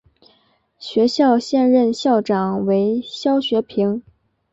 [0.79, 4.01] 学校现任校长为肖学平。